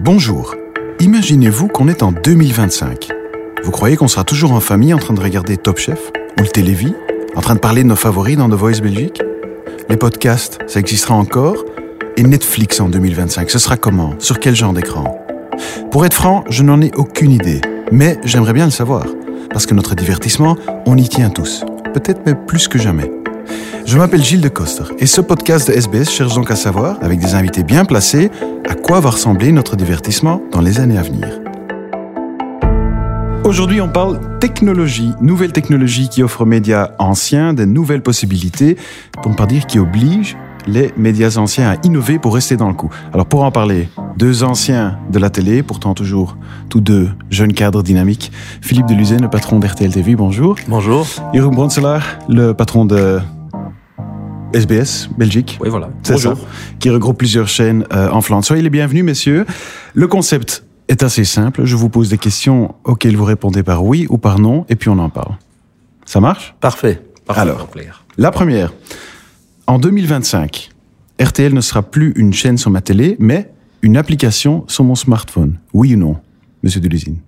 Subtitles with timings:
[0.00, 0.54] Bonjour.
[1.00, 3.08] Imaginez-vous qu'on est en 2025.
[3.64, 6.46] Vous croyez qu'on sera toujours en famille en train de regarder Top Chef ou le
[6.46, 6.94] Télévis,
[7.34, 9.20] en train de parler de nos favoris dans The Voice Belgique?
[9.88, 11.64] Les podcasts, ça existera encore?
[12.16, 14.14] Et Netflix en 2025, ce sera comment?
[14.20, 15.18] Sur quel genre d'écran?
[15.90, 17.60] Pour être franc, je n'en ai aucune idée,
[17.90, 19.04] mais j'aimerais bien le savoir,
[19.50, 20.56] parce que notre divertissement,
[20.86, 23.10] on y tient tous, peut-être même plus que jamais.
[23.88, 27.20] Je m'appelle Gilles de Coster et ce podcast de SBS cherche donc à savoir, avec
[27.20, 28.30] des invités bien placés,
[28.68, 31.40] à quoi va ressembler notre divertissement dans les années à venir.
[33.44, 38.76] Aujourd'hui, on parle technologie, nouvelles technologies qui offrent aux médias anciens des nouvelles possibilités,
[39.22, 40.36] pour ne pas dire qui obligent
[40.66, 42.90] les médias anciens à innover pour rester dans le coup.
[43.14, 46.36] Alors pour en parler, deux anciens de la télé, pourtant toujours
[46.68, 48.32] tous deux jeunes cadres dynamiques.
[48.60, 50.56] Philippe Deluzen, le patron d'RTL TV, bonjour.
[50.68, 51.06] Bonjour.
[51.32, 53.18] Jeroen Bronselaar, le patron de
[54.58, 55.58] SBS, Belgique.
[55.60, 55.90] Oui, voilà.
[56.02, 56.34] C'est ça,
[56.80, 58.44] qui regroupe plusieurs chaînes euh, en Flandre.
[58.44, 59.46] Soyez les bienvenus, messieurs.
[59.94, 61.64] Le concept est assez simple.
[61.64, 64.88] Je vous pose des questions auxquelles vous répondez par oui ou par non, et puis
[64.88, 65.36] on en parle.
[66.04, 66.54] Ça marche?
[66.60, 67.00] Parfait.
[67.26, 67.42] Parfait.
[67.42, 67.68] Alors,
[68.16, 68.72] la première.
[69.66, 70.70] En 2025,
[71.20, 73.50] RTL ne sera plus une chaîne sur ma télé, mais
[73.82, 75.58] une application sur mon smartphone.
[75.72, 76.16] Oui ou non,
[76.62, 77.18] monsieur Delusine?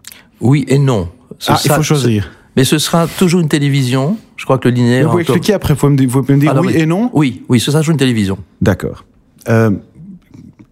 [0.41, 1.09] Oui et non.
[1.39, 2.31] Ce Ah, il faut choisir.
[2.57, 4.17] Mais ce sera toujours une télévision.
[4.41, 5.05] Je crois que le linéaire.
[5.05, 7.11] Vous pouvez expliquer après, vous pouvez me dire, pouvez me dire Alors, oui et non?
[7.13, 8.39] Oui, oui, ce sera toujours une télévision.
[8.63, 9.05] D'accord.
[9.51, 9.71] Euh,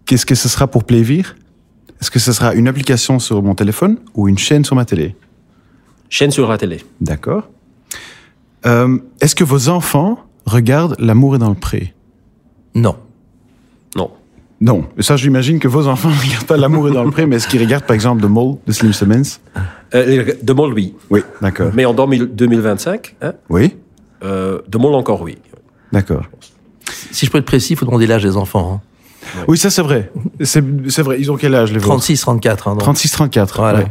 [0.07, 1.37] Qu'est-ce que ce sera pour Playvir?
[2.01, 5.15] Est-ce que ce sera une application sur mon téléphone ou une chaîne sur ma télé?
[6.09, 6.83] Chaîne sur la télé.
[7.03, 7.51] D'accord.
[8.65, 11.93] Euh, Est-ce que vos enfants regardent L'amour est dans le pré?
[12.75, 12.97] Non.
[13.97, 14.11] Non.
[14.63, 14.89] Non.
[15.01, 17.47] Ça, j'imagine que vos enfants ne regardent pas L'amour est dans le pré, mais est-ce
[17.47, 19.41] qu'ils regardent par exemple The Mole de Slim Simmons?
[19.95, 20.95] Euh, de Mol, oui.
[21.11, 21.71] Oui, d'accord.
[21.75, 23.77] Mais en 2000 2025, hein, Oui,
[24.23, 25.39] euh, de Mol encore, oui.
[25.93, 26.25] d'accord.
[27.11, 28.81] Si je peux être précis, il faut demander l'âge des enfants.
[28.83, 29.41] hein.
[29.47, 30.11] Oui, ça c'est vrai.
[30.41, 30.61] C'est
[31.03, 31.17] vrai.
[31.21, 31.89] Ils ont quel âge les vôtres?
[31.89, 32.69] 36, 34.
[32.69, 32.81] Hein, donc.
[32.83, 33.57] 36, 34.
[33.61, 33.79] Voilà.
[33.81, 33.87] ouais.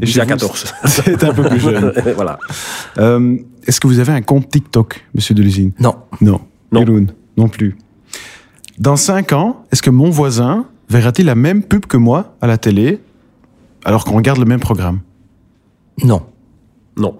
[0.00, 0.64] Et vous, 14.
[0.86, 1.92] C'est un peu plus jeune.
[2.16, 2.38] voilà.
[2.98, 3.36] Euh,
[3.66, 5.72] Est-ce que vous avez un compte TikTok, monsieur Delusine?
[5.78, 5.96] Non.
[6.22, 6.40] Non.
[6.72, 6.84] Non.
[7.36, 7.76] Non plus.
[8.78, 12.56] Dans cinq ans, est-ce que mon voisin verra-t-il la même pub que moi à la
[12.56, 13.00] télé
[13.84, 15.00] alors qu'on regarde le même programme?
[16.04, 16.22] Non.
[16.96, 17.16] Non.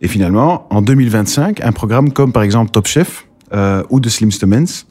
[0.00, 4.30] Et finalement, en 2025, un programme comme par exemple Top Chef euh, ou de Slim
[4.30, 4.86] Stomens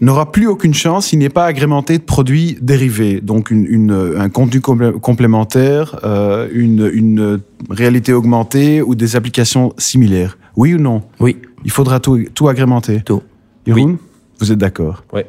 [0.00, 4.28] n'aura plus aucune chance s'il n'est pas agrémenté de produits dérivés, donc une, une- un
[4.28, 10.38] contenu complé- complémentaire, euh, une, une réalité augmentée ou des applications similaires.
[10.56, 11.02] Oui ou non?
[11.18, 11.38] Oui.
[11.64, 13.02] Il faudra tout, tout agrémenter.
[13.04, 13.22] Tout.
[13.66, 13.96] Jeroen,
[14.38, 15.02] vous êtes d'accord?
[15.12, 15.22] Oui.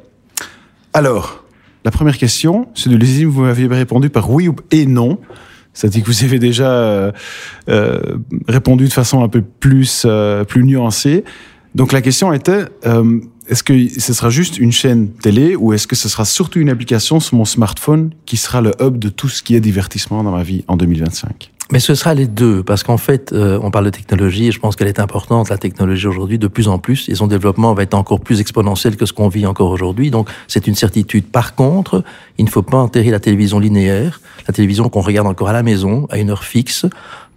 [0.93, 1.43] Alors,
[1.83, 5.17] la première question, c'est de l'usine, vous m'aviez répondu par oui ou- et non.
[5.73, 7.11] C'est-à-dire que vous avez déjà euh,
[7.69, 11.23] euh, répondu de façon un peu plus, euh, plus nuancée.
[11.75, 15.87] Donc la question était, euh, est-ce que ce sera juste une chaîne télé ou est-ce
[15.87, 19.29] que ce sera surtout une application sur mon smartphone qui sera le hub de tout
[19.29, 22.81] ce qui est divertissement dans ma vie en 2025 Mais ce sera les deux, parce
[22.81, 26.07] qu'en fait, euh, on parle de technologie et je pense qu'elle est importante, la technologie
[26.07, 29.13] aujourd'hui, de plus en plus, et son développement va être encore plus exponentiel que ce
[29.13, 30.09] qu'on vit encore aujourd'hui.
[30.09, 31.25] Donc, c'est une certitude.
[31.27, 32.03] Par contre,
[32.39, 35.61] il ne faut pas enterrer la télévision linéaire, la télévision qu'on regarde encore à la
[35.61, 36.87] maison, à une heure fixe,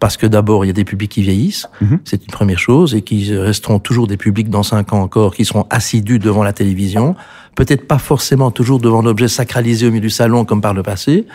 [0.01, 1.99] parce que d'abord, il y a des publics qui vieillissent, Mhm.
[2.05, 5.45] c'est une première chose, et qui resteront toujours des publics dans cinq ans encore, qui
[5.45, 7.17] seront assidus devant la télévision,
[7.55, 11.27] peut-être pas forcément toujours devant l'objet sacralisé au milieu du salon comme par le passé,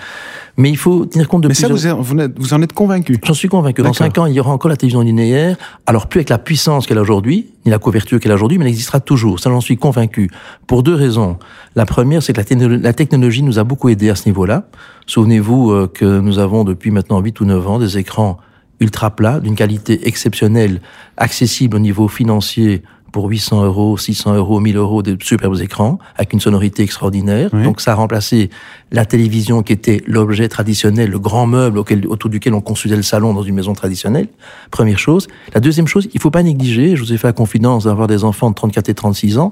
[0.58, 2.74] mais il faut tenir compte de Mais ça, plusieurs- vous, vous, êtes- vous en êtes
[2.74, 3.84] convaincu J'en suis convaincu.
[3.84, 5.56] Dans cinq ans, il y aura encore la télévision linéaire.
[5.86, 8.66] Alors, plus avec la puissance qu'elle a aujourd'hui, ni la couverture qu'elle a aujourd'hui, mais
[8.66, 9.40] elle existera toujours.
[9.40, 10.32] Ça, j'en suis convaincu.
[10.66, 11.38] Pour deux raisons.
[11.76, 14.68] La première, c'est que la, techno- la technologie nous a beaucoup aidé à ce niveau-là.
[15.06, 18.38] Souvenez-vous euh, que nous avons depuis maintenant 8 ou 9 ans des écrans
[18.80, 20.82] ultra plats, d'une qualité exceptionnelle,
[21.18, 22.84] accessible au niveau financier
[23.18, 27.50] pour 800 euros, 600 euros, 1000 euros, de superbes écrans, avec une sonorité extraordinaire.
[27.52, 27.64] Oui.
[27.64, 28.52] Donc ça a remplacé
[28.92, 33.02] la télévision qui était l'objet traditionnel, le grand meuble auquel, autour duquel on construisait le
[33.02, 34.28] salon dans une maison traditionnelle.
[34.70, 35.26] Première chose.
[35.56, 38.24] La deuxième chose, il faut pas négliger, je vous ai fait la confidence d'avoir des
[38.24, 39.52] enfants de 34 et 36 ans,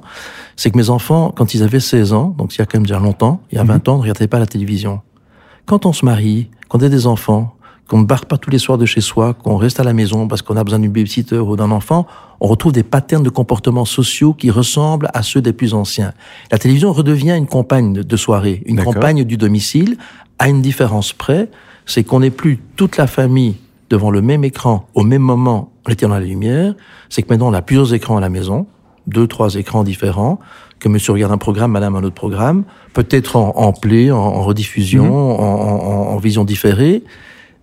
[0.56, 2.86] c'est que mes enfants, quand ils avaient 16 ans, donc il y a quand même
[2.86, 5.02] déjà longtemps, il y a 20 ans, ne regardaient pas la télévision.
[5.66, 7.55] Quand on se marie, quand on a des enfants,
[7.88, 10.28] qu'on ne barre pas tous les soirs de chez soi, qu'on reste à la maison
[10.28, 12.08] parce qu'on a besoin d'une babysitter ou d'un enfant,
[12.40, 16.14] on retrouve des patterns de comportements sociaux qui ressemblent à ceux des plus anciens.
[16.52, 19.98] La télévision redevient une compagne de- soirée, une compagne du domicile,
[20.40, 21.50] à une différence près,
[21.86, 23.56] c'est qu'on n'est plus toute la famille
[23.92, 26.74] devant le même écran au même moment en dans la lumière,
[27.10, 28.66] c'est que maintenant on a plusieurs écrans à la maison,
[29.06, 30.40] deux, trois écrans différents,
[30.80, 34.42] que monsieur regarde un programme, madame un autre programme, peut-être en, en play, en, en
[34.42, 37.04] rediffusion, en- en- en vision différée,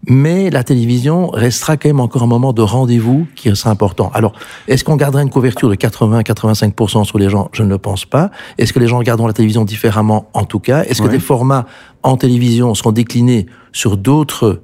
[0.08, 4.10] mais la télévision restera quand même encore un moment de rendez-vous qui sera important.
[4.14, 4.32] Alors,
[4.66, 7.48] est-ce qu'on gardera une couverture de 80-85% sur les gens?
[7.52, 8.30] Je ne le pense pas.
[8.58, 10.28] Est-ce que les gens regarderont la télévision différemment?
[10.34, 11.66] En tout cas, est-ce que des formats
[12.02, 14.62] en télévision seront déclinés sur d'autres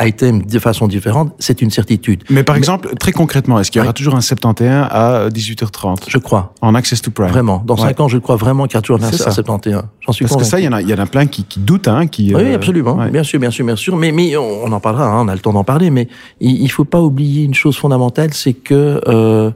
[0.00, 2.24] items de façon différente C'est une certitude.
[2.30, 3.94] Mais par exemple, très concrètement, est-ce qu'il y aura Oui.
[3.94, 6.52] toujours un 71 à 18h30 Je crois.
[6.60, 7.62] en Access to Prime Vraiment.
[7.64, 7.82] Dans Ouais.
[7.82, 9.30] cinq ans, je crois vraiment qu'il y a toujours un C'est ça.
[9.30, 9.82] 71.
[10.00, 10.50] J'en suis Parce que convaincu.
[10.50, 12.34] ça, il y en a, il y en a plein qui, qui doutent, hein, qui.
[12.34, 12.94] Oui, euh, absolument.
[12.96, 13.10] ouais.
[13.10, 13.96] Bien sûr, bien sûr, bien sûr.
[13.96, 15.90] Mais, mais on on en parlera, hein, on a le temps d'en parler.
[15.90, 16.08] Mais
[16.40, 19.50] il ne faut pas oublier une chose fondamentale, c'est que euh,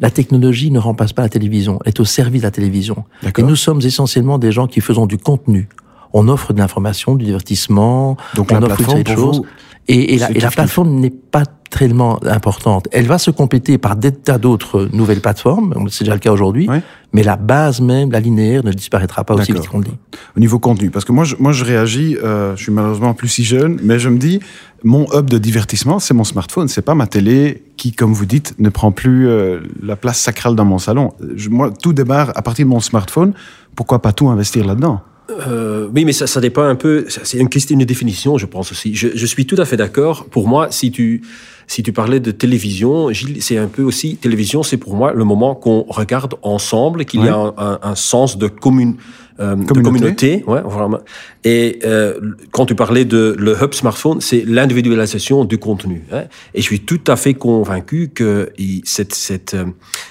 [0.00, 3.04] la technologie ne remplace pas la télévision, elle est au service de la télévision.
[3.36, 5.68] Et nous sommes essentiellement des gens qui faisons du contenu.
[6.12, 9.36] On offre de l'information, du divertissement, Donc on la offre plateforme, pour choses.
[9.38, 9.46] vous,
[9.88, 12.88] Et, et la, et plateforme n'est pas tellement importante.
[12.92, 16.68] Elle va se compléter par des tas d'autres nouvelles plateformes, c'est déjà le cas aujourd'hui,
[16.68, 16.82] Ouais.
[17.12, 19.96] mais la base même, la linéaire, ne disparaîtra pas aussi vite qu'on le dit.
[20.36, 20.90] au niveau contenu.
[20.90, 23.98] Parce que moi, je, moi, je réagis, euh, je suis malheureusement plus si jeune, mais
[23.98, 24.40] je me dis,
[24.82, 26.68] mon hub de divertissement, c'est mon smartphone.
[26.68, 30.54] C'est pas ma télé qui, comme vous dites, ne prend plus euh, la place sacrale
[30.54, 31.12] dans mon salon.
[31.34, 33.32] Je- moi, tout démarre à partir de mon smartphone.
[33.74, 35.00] Pourquoi pas tout investir là-dedans?
[35.30, 37.04] Euh, oui, mais ça, ça dépend un peu.
[37.08, 38.94] C'est une question de définition, je pense aussi.
[38.94, 40.24] Je, je suis tout à fait d'accord.
[40.26, 41.22] Pour moi, si tu
[41.66, 44.62] si tu parlais de télévision, Gilles, c'est un peu aussi télévision.
[44.62, 48.38] C'est pour moi le moment qu'on regarde ensemble, qu'il y a un, un- un sens
[48.38, 48.94] de commune.
[49.40, 50.40] Euh, de Communauté.
[50.40, 50.98] communauté, ouais, vraiment.
[51.44, 52.18] Et euh,
[52.50, 56.04] quand tu parlais de le hub smartphone, c'est l'individualisation du contenu.
[56.12, 56.24] hein.
[56.54, 58.50] Et je suis tout à fait convaincu que
[58.84, 59.66] cette cette euh,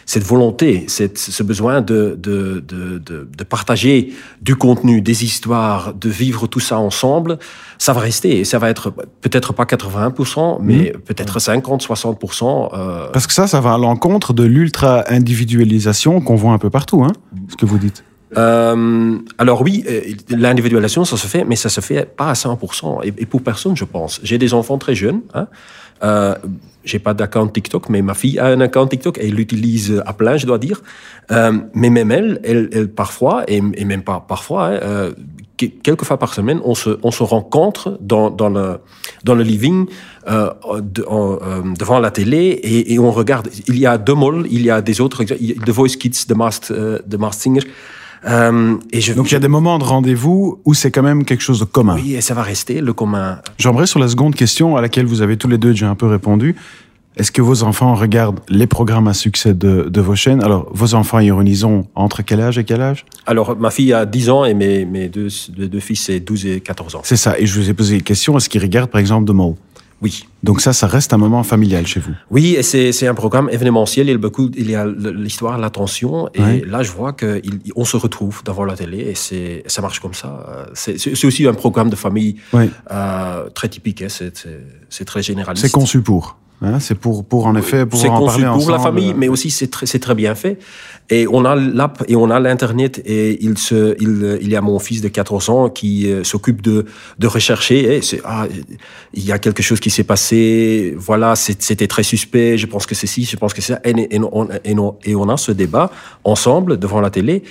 [0.06, 6.10] cette volonté, cette, ce besoin de, de, de, de, partager du contenu, des histoires, de
[6.10, 7.38] vivre tout ça ensemble,
[7.78, 8.40] ça va rester.
[8.40, 8.92] Et ça va être
[9.22, 12.70] peut-être pas 80%, mais peut-être 50, 60%.
[12.74, 17.04] Euh, Parce que ça, ça va à l'encontre de l'ultra-individualisation qu'on voit un peu partout,
[17.04, 17.12] hein,
[17.50, 18.04] ce que vous dites.
[18.36, 23.02] Euh, alors oui, euh, l'individualisation, ça se fait, mais ça se fait pas à 100%.
[23.04, 24.20] Et, pour personne, je pense.
[24.24, 25.22] J'ai des enfants très jeunes.
[25.34, 25.48] Hein.
[26.04, 26.36] Euh,
[26.84, 30.14] j'ai pas d'account TikTok, mais ma fille a un account TikTok et elle l'utilise à
[30.14, 30.82] plein, je dois dire.
[31.32, 35.12] Euh, mais même elle, elle, parfois, et, même pas parfois, hein,
[35.58, 38.80] que- quelques fois par semaine, on se, on se rencontre dans, le,
[39.24, 39.88] dans le living,
[40.26, 43.50] devant la télé, et, on regarde.
[43.68, 46.72] Il y a deux molles, il y a des autres, The Voice Kids, The Masked,
[46.72, 47.62] euh, The Masked Singer.
[48.28, 51.24] Euh, et je, Donc il y a des moments de rendez-vous où c'est quand même
[51.24, 51.96] quelque chose de commun.
[51.96, 53.40] oui, et ça va rester le commun.
[53.58, 56.08] J'aimerais sur la seconde question à laquelle vous avez tous les deux déjà un peu
[56.08, 56.56] répondu.
[57.16, 60.44] Est-ce que vos enfants regardent les programmes à succès de, de vos chaînes?
[60.44, 63.06] Alors, vos enfants, ironisons, entre quel âge et quel âge?
[63.26, 66.46] Alors, ma fille a 10 ans et mes, mes deux, deux, deux fils, c'est 12
[66.46, 67.02] et 14 ans.
[67.04, 67.40] C'est ça.
[67.40, 68.38] Et je vous ai posé une question.
[68.38, 69.56] Est-ce qu'ils regardent, par exemple, The Mole?
[70.02, 70.28] Oui.
[70.44, 72.12] Donc ça, ça reste un moment familial chez vous.
[72.30, 74.08] Oui, et c'est c'est un programme événementiel.
[74.08, 76.64] Il y a beaucoup, il y a l'histoire, l'attention, et Ouais.
[76.68, 80.00] là je vois que il- on se retrouve devant la télé et c'est ça marche
[80.00, 80.68] comme ça.
[80.76, 82.36] C'est aussi un programme de famille
[82.92, 84.04] euh, très typique.
[84.04, 84.08] hein.
[84.90, 85.66] C'est très généraliste.
[85.66, 86.38] C'est conçu pour.
[86.62, 89.68] Hein c'est pour, pour, en effet, pouvoir en parler pour la famille, mais aussi c'est
[89.68, 90.58] très, c'est très bien fait.
[91.10, 94.62] Et on a l'app et on a l'internet et il se, il, il y a
[94.62, 96.86] mon fils de 14 ans qui euh, s'occupe de,
[97.20, 97.98] de rechercher.
[97.98, 98.48] Et c'est, ah,
[99.14, 100.96] il y a quelque chose qui s'est passé.
[100.98, 102.58] Voilà, c'était très suspect.
[102.58, 103.80] Je pense que c'est ci, je pense que c'est ça.
[103.84, 105.92] Et, et on, et, on, et on a ce débat
[106.24, 107.44] ensemble devant la télé.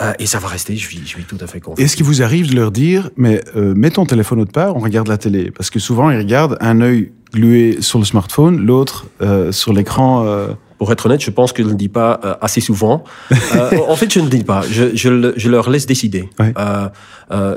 [0.00, 0.76] Euh, et ça va rester.
[0.76, 1.84] Je suis, je suis tout à fait confiant.
[1.84, 4.80] Est-ce qu'il vous arrive de leur dire, mais euh, mets ton téléphone autre part, on
[4.80, 9.06] regarde la télé Parce que souvent, ils regardent un œil glué sur le smartphone, l'autre
[9.22, 10.24] euh, sur l'écran.
[10.24, 10.48] euh,
[10.78, 13.04] Pour être honnête, je pense que je ne le dis pas euh, assez souvent.
[13.54, 14.62] Euh, en fait, je ne le dis pas.
[14.70, 16.28] Je, je, le- je leur laisse décider.
[16.38, 16.52] Ouais.
[16.58, 16.88] Euh,
[17.30, 17.56] euh,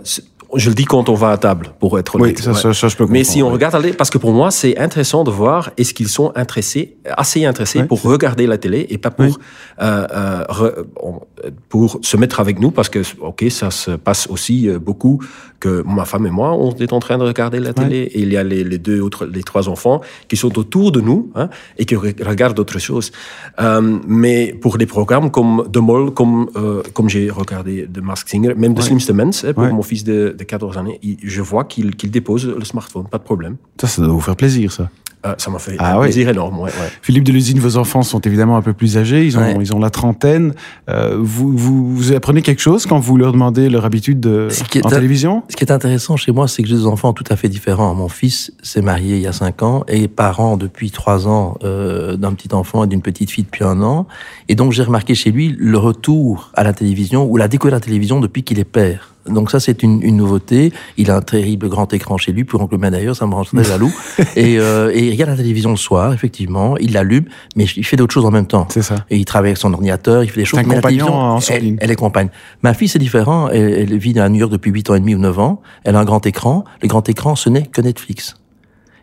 [0.55, 2.39] je le dis quand on va à table, pour être Oui, honnête.
[2.39, 2.57] ça, Ouais.
[2.59, 3.53] ça, ça, je peux Mais si on ouais.
[3.53, 7.83] regarde parce que pour moi, c'est intéressant de voir est-ce qu'ils sont intéressés, assez intéressés
[7.83, 9.33] pour regarder la télé et pas pour Oui.
[9.81, 10.85] euh, euh, re-
[11.69, 15.19] pour se mettre avec nous, parce que ok, ça se passe aussi beaucoup
[15.59, 18.31] que ma femme et moi, on est en train de regarder la télé et il
[18.31, 21.49] y a les, les deux autres, les trois enfants qui sont autour de nous hein,
[21.77, 23.11] et qui re- regardent autre chose.
[23.59, 28.29] Euh, mais pour des programmes comme The Mole, comme euh, comme j'ai regardé The Masked
[28.29, 28.83] Singer, même The Ouais.
[28.83, 29.71] Slimste Mens, hein, pour Ouais.
[29.71, 33.23] mon fils de, de 14 années, je vois qu'il qu'il dépose le smartphone, pas de
[33.23, 33.55] problème.
[33.79, 34.89] Ça, ça doit vous faire plaisir, ça.
[35.25, 36.03] Euh, ça m'a fait Ah un ouais.
[36.07, 36.59] plaisir énorme.
[36.59, 36.89] Ouais, ouais.
[37.01, 39.55] Philippe de l'usine, vos enfants sont évidemment un peu plus âgés, ils ont, Ouais.
[39.59, 40.53] ils ont la trentaine.
[40.89, 44.63] Euh, vous, vous, vous apprenez quelque chose quand vous leur demandez leur habitude de, Ce
[44.63, 45.43] qui est en télévision?
[45.49, 47.93] Ce qui est intéressant chez moi, c'est que j'ai des enfants tout à fait différents.
[47.95, 51.57] Mon fils s'est marié il y a cinq ans et est parent depuis trois ans
[51.63, 54.05] euh, d'un petit enfant et d'une petite fille depuis un an.
[54.49, 57.79] Et donc j'ai remarqué chez lui le retour à la télévision ou la découverte de
[57.79, 59.14] la télévision depuis qu'il est père.
[59.27, 60.71] Donc ça c'est une, une nouveauté.
[60.97, 63.25] Il a un terrible grand écran chez lui, plus grand que le mien d'ailleurs, ça
[63.25, 63.93] me rend très jaloux.
[64.35, 67.97] et, euh, et il regarde la télévision le soir, effectivement, il l'allume, mais il fait
[67.97, 68.67] d'autres choses en même temps.
[68.69, 68.95] C'est ça.
[69.09, 70.59] Et il travaille avec son ordinateur, il fait des choses.
[70.59, 72.29] un mais compagnon en elle, elle est compagne.
[72.61, 73.49] Ma fille, c'est différent.
[73.49, 75.61] Elle, elle vit à New York depuis 8 ans et demi ou 9 ans.
[75.83, 76.63] Elle a un grand écran.
[76.81, 78.35] Le grand écran, ce n'est que Netflix.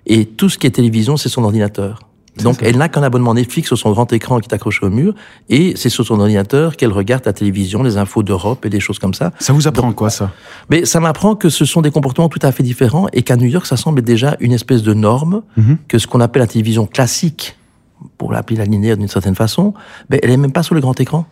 [0.06, 2.00] Et tout ce qui est télévision, c'est son ordinateur.
[2.42, 5.14] Donc, elle n'a qu'un abonnement Netflix sur son grand écran qui est accroché au mur,
[5.50, 8.98] et c'est sur son ordinateur qu'elle regarde la télévision, les infos d'Europe et des choses
[8.98, 9.32] comme ça.
[9.38, 10.30] Ça vous apprend quoi, ça?
[10.70, 13.46] Mais ça m'apprend que ce sont des comportements tout à fait différents, et qu'à New
[13.48, 15.76] York, ça semble déjà une espèce de norme, Mhm.
[15.88, 17.56] que ce qu'on appelle la télévision classique,
[18.16, 19.74] pour l'appeler la linéaire d'une certaine façon,
[20.08, 21.26] ben, elle est même pas sur le grand écran.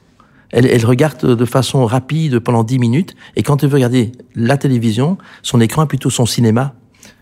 [0.50, 4.56] Elle, elle regarde de façon rapide pendant 10 minutes, et quand elle veut regarder la
[4.58, 6.74] télévision, son écran est plutôt son cinéma.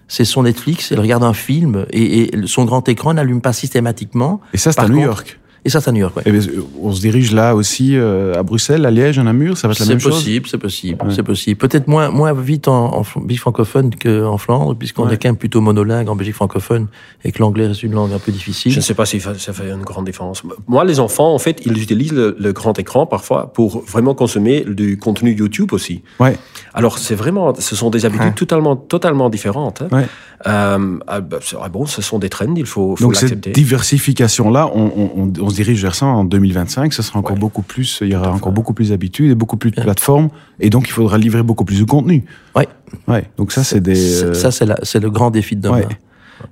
[0.09, 4.41] C'est son Netflix, elle regarde un film, et, et son grand écran n'allume pas systématiquement.
[4.53, 5.39] Et ça, c'est à New York.
[5.65, 6.23] Et ça, c'est à New York, ouais.
[6.27, 6.41] Eh bien,
[6.81, 9.81] on se dirige là aussi euh, à Bruxelles, à Liège, à Namur, ça va être
[9.81, 11.13] la C'est même chose possible, c'est possible, Ouais.
[11.15, 11.59] c'est possible.
[11.59, 15.15] Peut-être moins, moins vite en, en francophone qu'en Flandre, puisqu'on Ouais.
[15.15, 16.87] est quand même plutôt monolingue en Belgique francophone
[17.25, 18.73] et que l'anglais reste une langue un peu difficile.
[18.73, 20.43] Je ne sais pas si ça fait une grande différence.
[20.69, 24.65] Moi, les enfants, en fait, ils utilisent le, le grand écran parfois pour vraiment consommer
[24.67, 26.03] du contenu YouTube aussi.
[26.21, 26.37] Ouais.
[26.75, 29.83] Alors, c'est vraiment, ce sont des habitudes totalement, totalement différentes.
[29.83, 29.89] hein.
[29.91, 30.07] Ouais.
[30.47, 33.49] Euh, ah, bah, c'est- ah bon, ce sont des trends, il faut, faut Donc cette
[33.93, 36.93] diversification-là, on, on- on- on se dirige vers ça en 2025.
[36.93, 37.39] Ça sera encore Ouais.
[37.41, 40.29] beaucoup plus, il y aura encore beaucoup plus d'habitudes et beaucoup plus de plateformes.
[40.61, 42.25] Et donc, il faudra livrer beaucoup plus de contenu.
[42.57, 42.69] Ouais.
[43.07, 43.25] Ouais.
[43.37, 43.97] Donc ça, c'est des.
[43.97, 44.51] Ça, euh, ça,
[44.83, 45.79] c'est le grand défi de demain.
[45.79, 45.99] Ouais.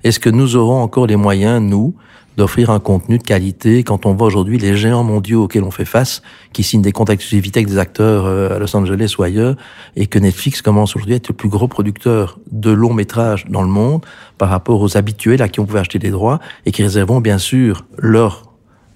[0.03, 1.95] Est-ce que nous aurons encore les moyens, nous,
[2.35, 5.85] d'offrir un contenu de qualité quand on voit aujourd'hui les géants mondiaux auxquels on fait
[5.85, 6.21] face,
[6.53, 9.55] qui signent des contrats d'exclusivité avec des acteurs euh, à Los Angeles ou ailleurs,
[9.95, 13.63] et que Netflix commence aujourd'hui à être le plus gros producteur de longs métrages dans
[13.63, 14.05] le monde
[14.37, 17.39] par rapport aux habituels à qui on pouvait acheter des droits et qui réservons bien
[17.39, 18.46] sûr leurs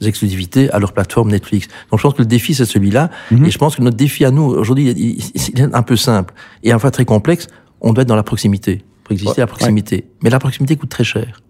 [0.08, 1.68] exclusivités à leur plateforme Netflix.
[1.90, 3.46] Donc je pense que le défi c'est celui-là, Mhm.
[3.46, 6.72] et je pense que notre défi à nous aujourd'hui, il, est un peu simple et
[6.80, 7.48] fois très complexe.
[7.82, 9.40] On doit être dans la proximité, pour exister Ouais.
[9.40, 10.06] à la proximité.
[10.24, 11.42] Mais la proximité coûte très cher.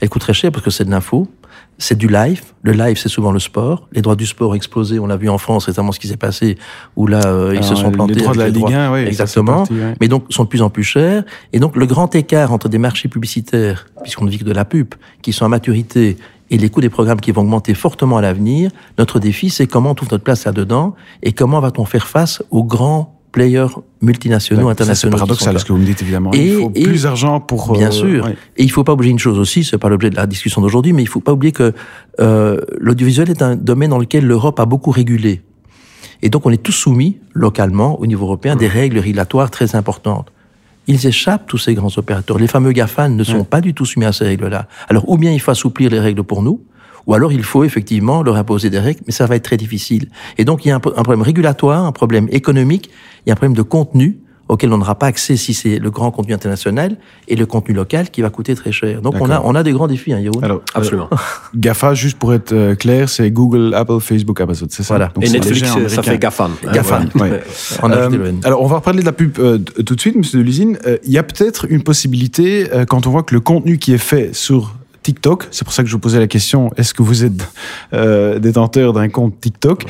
[0.00, 1.28] Elle coûte très cher parce que c'est de l'info,
[1.78, 2.42] c'est du live.
[2.62, 3.88] Le live, c'est souvent le sport.
[3.92, 4.98] Les droits du sport ont explosé.
[4.98, 6.56] On l'a vu en France récemment ce qui s'est passé,
[6.96, 8.14] où là, euh, ils se sont plantés.
[8.14, 8.72] Les droits de la Ligue droits.
[8.72, 9.00] 1, oui.
[9.00, 9.58] Exactement.
[9.58, 9.94] parti, ouais.
[10.00, 11.24] Mais donc, sont de plus en plus chers.
[11.52, 14.64] Et donc, le grand écart entre des marchés publicitaires, puisqu'on ne vit que de la
[14.64, 16.16] pub, qui sont à maturité,
[16.50, 19.90] et les coûts des programmes qui vont augmenter fortement à l'avenir, notre défi, c'est comment
[19.90, 23.66] on trouve notre place là-dedans, et comment va-t-on faire face aux grands players
[24.00, 25.12] multinationaux, C'est internationaux.
[25.12, 26.32] sont paradoxal ce que vous me dites évidemment.
[26.32, 27.72] Et- il faut et- plus d'argent pour.
[27.72, 28.24] Bien euh, sûr.
[28.24, 28.36] ouais.
[28.56, 30.94] Et il faut pas oublier une chose aussi, c'est pas l'objet de la discussion d'aujourd'hui,
[30.94, 31.74] mais il faut pas oublier que
[32.20, 35.42] euh, l'audiovisuel est un domaine dans lequel l'Europe a beaucoup régulé.
[36.22, 39.76] Et donc on est tous soumis localement au niveau européen à des règles régulatoires très
[39.76, 40.32] importantes.
[40.88, 42.38] Ils échappent, tous ces grands opérateurs.
[42.38, 44.66] Les fameux GAFAN ne sont pas du tout soumis à ces règles-là.
[44.88, 46.62] Alors, ou bien il faut assouplir les règles pour nous,
[47.06, 50.08] ou alors il faut effectivement leur imposer des règles, mais ça va être très difficile.
[50.38, 52.90] Et donc, il y a un, pro- un problème régulatoire, un problème économique,
[53.24, 54.18] il y a un problème de contenu
[54.48, 56.96] auquel on n'aura pas accès si c'est le grand contenu international
[57.28, 59.02] et le contenu local qui va coûter très cher.
[59.02, 60.42] Donc, on a, on a des grands défis, hein, Yaoun.
[60.42, 61.08] Alors, Absolument.
[61.12, 61.16] euh,
[61.56, 64.94] GAFA, juste pour être euh, clair, c'est Google, Apple, Facebook, Amazon, c'est ça?
[64.94, 65.12] Voilà.
[65.14, 66.50] Donc, Et Netflix, géants ça fait GAFAN.
[66.66, 67.04] hein, GAFAN.
[67.16, 67.42] Ouais.
[67.82, 70.38] On a Euh, alors, on va reparler de la pub euh, tout de suite, Monsieur
[70.38, 70.78] Delusine.
[70.86, 73.92] Euh, Il y a peut-être une possibilité, euh, quand on voit que le contenu qui
[73.92, 77.02] est fait sur TikTok, c'est pour ça que je vous posais la question, est-ce que
[77.02, 77.32] vous êtes
[77.94, 79.84] euh, détenteur d'un compte TikTok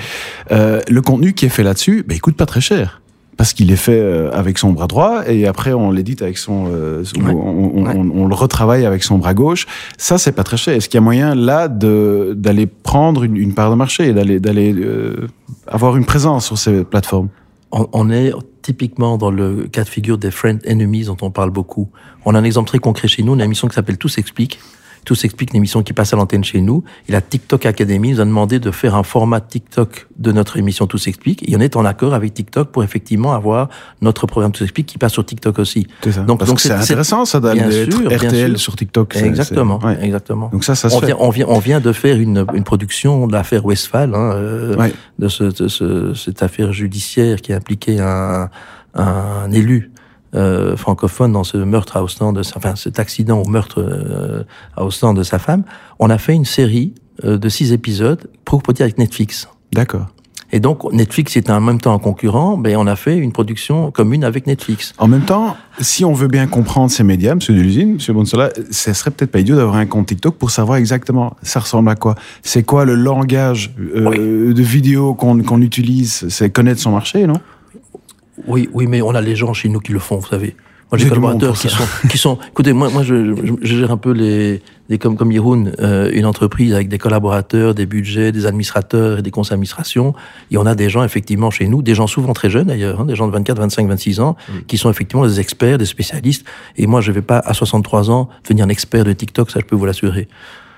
[0.53, 3.01] Euh, Le contenu qui est fait là-dessus, ben, il coûte pas très cher.
[3.39, 6.67] Parce qu'il est fait euh, avec son bras droit et après on l'édite avec son,
[6.71, 7.33] euh, Ouais.
[7.33, 7.37] on,
[7.79, 7.95] on- Ouais.
[7.97, 9.67] on- on le retravaille avec son bras gauche.
[9.97, 10.75] Ça c'est pas très cher.
[10.75, 14.13] Est-ce qu'il y a moyen là de d'aller prendre une, une part de marché et
[14.13, 15.29] d'aller d'aller euh,
[15.69, 17.29] avoir une présence sur ces plateformes?
[17.71, 21.51] On, on est typiquement dans le cas de figure des friend enemies dont on parle
[21.51, 21.89] beaucoup.
[22.25, 24.59] On a un exemple très concret chez nous, une émission qui s'appelle Tout s'explique.
[25.09, 26.85] Tout s'explique, une émission qui passe à l'antenne chez nous.
[27.09, 30.87] Et la TikTok Academy nous a demandé de faire un format TikTok de notre émission
[30.87, 31.49] Tout s'explique.
[31.51, 33.71] Et on est en accord avec TikTok pour effectivement avoir
[34.03, 35.87] notre programme Tout s'explique qui passe sur TikTok aussi.
[36.11, 36.21] Ça.
[36.25, 39.17] Donc- Parce donc que c'est intéressant ça d'aller Bien être sûr, bien RTL sur TikTok.
[39.17, 39.99] Exactement, ouais.
[40.03, 40.51] exactement.
[40.53, 41.07] Donc ça, ça se On fait.
[41.07, 44.77] vient, on, vient, on vient de faire une, une production de l'affaire Westphal, hein, euh,
[44.77, 44.93] Ouais.
[45.19, 48.51] de, ce, de ce- cette affaire judiciaire qui a impliqué un,
[48.95, 49.91] un élu
[50.35, 54.45] euh, francophone dans ce meurtre à Ostende, de sa- enfin cet accident au meurtre euh,
[54.77, 55.63] à Ostende de sa femme.
[55.99, 56.95] On a fait une série
[57.25, 59.49] euh, de six épisodes pour produire avec Netflix.
[59.73, 60.07] D'accord.
[60.51, 63.91] Et donc Netflix est en même temps un concurrent, mais on a fait une production
[63.91, 64.95] commune avec Netflix.
[64.97, 68.95] En même temps, si on veut bien comprendre ces médias, Monsieur Delusine, Monsieur Bonsola, ce
[68.95, 72.15] serait peut-être pas idiot d'avoir un compte TikTok pour savoir exactement ça ressemble à quoi.
[72.43, 76.27] C'est quoi le langage euh, de vidéo qu'on qu'on utilise?
[76.31, 77.41] C'est connaître son marché, non?
[78.47, 80.55] Oui, oui, mais on a les gens chez nous qui le font, vous savez.
[80.91, 82.39] Moi, j'ai collaborateurs qui sont, qui sont.
[82.49, 86.11] Écoutez, moi, moi, je, je, je gère un peu les, les comme comme Yeroun, euh,
[86.15, 90.15] une entreprise avec des collaborateurs, des budgets, des administrateurs et des conseils d'administration.
[90.51, 93.05] Et on a des gens effectivement chez nous, des gens souvent très jeunes d'ailleurs, hein,
[93.05, 96.47] des gens de 24, 25, 26 ans, qui sont effectivement des experts, des spécialistes.
[96.79, 99.67] Et moi, je vais pas à 63 ans devenir un expert de TikTok, ça je
[99.67, 100.27] peux vous l'assurer.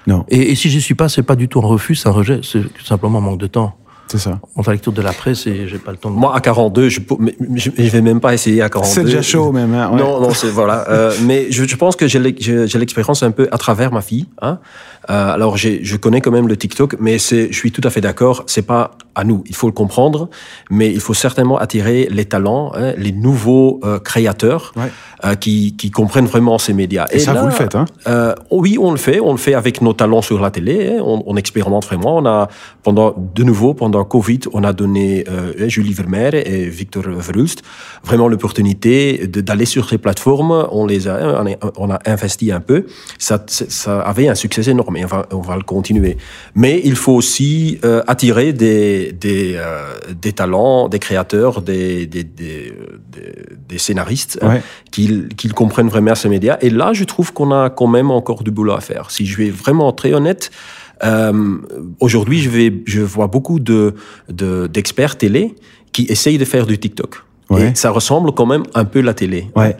[0.08, 0.24] Non.
[0.28, 2.40] Et, et si j'y suis pas, c'est pas du tout un refus, c'est un rejet,
[2.42, 3.76] c'est simplement un manque de temps.
[4.10, 4.40] C'est ça.
[4.56, 6.16] Entre la lecture de la presse et j'ai pas le temps de...
[6.16, 6.98] Moi, à 42, je,
[7.54, 8.92] je, je vais même pas essayer à 42.
[8.92, 9.72] C'est déjà chaud même.
[9.72, 9.98] Hein, ouais.
[9.98, 10.84] Non, non, c'est voilà.
[10.90, 13.92] Euh, mais je, je pense que j'ai l'ex- j'ai j'ai l'expérience un peu à travers
[13.92, 14.26] ma fille.
[14.42, 14.58] Hein.
[15.10, 18.00] Euh, alors, je connais quand même le TikTok, mais c'est, je suis tout à fait
[18.00, 18.42] d'accord.
[18.48, 19.42] C'est pas à nous.
[19.46, 20.28] Il faut le comprendre,
[20.70, 24.90] mais il faut certainement attirer les talents, hein, les nouveaux euh, créateurs Ouais.
[25.24, 27.06] euh, qui, qui comprennent vraiment ces médias.
[27.12, 29.20] Et, ça, là, vous le faites, hein euh, oui, on le fait.
[29.20, 30.94] On le fait avec nos talents sur la télé.
[30.96, 31.02] hein.
[31.04, 32.16] On, on expérimente vraiment.
[32.18, 32.48] On a
[32.82, 37.62] pendant de nouveau pendant Covid, on a donné euh, Julie Vermeer et Victor Verhulst
[38.04, 40.66] vraiment l'opportunité d'aller sur ces plateformes.
[40.72, 42.86] On les a, on a, on a investi un peu.
[43.18, 46.16] Ça, ça avait un succès énorme et on va, on va le continuer.
[46.54, 52.24] Mais il faut aussi euh, attirer des des, euh, des talents, des créateurs, des des,
[52.24, 54.58] des, scénaristes hein,
[54.90, 56.58] qu'ils comprennent vraiment ces médias.
[56.60, 59.10] Et là, je trouve qu'on a quand même encore du boulot à faire.
[59.10, 60.50] Si je vais vraiment très honnête,
[61.04, 61.56] euh,
[62.00, 63.94] aujourd'hui, je vais, je vois beaucoup de
[64.28, 65.54] de- d'experts télé
[65.92, 67.22] qui essayent de faire du TikTok.
[67.50, 67.70] Ouais.
[67.70, 69.48] Et ça ressemble quand même un peu à la télé.
[69.56, 69.76] Ouais.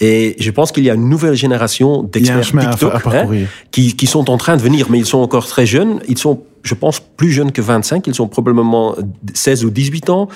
[0.00, 3.28] Et je pense qu'il y a une nouvelle génération d'experts TikTok hein,
[3.70, 6.00] qui, qui sont en train de venir, mais ils sont encore très jeunes.
[6.08, 8.04] Ils sont, je pense, plus jeunes que 25.
[8.08, 8.96] Ils sont probablement
[9.34, 10.28] 16 ou 18 ans.